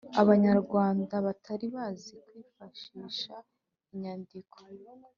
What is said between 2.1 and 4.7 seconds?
kwifashisha inyandiko